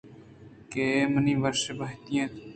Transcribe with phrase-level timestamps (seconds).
[0.71, 2.33] کہ اےمنی وش بہتی اَت